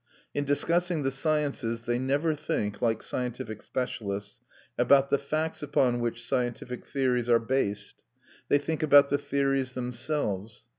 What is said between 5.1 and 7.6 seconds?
the facts upon which scientific theories are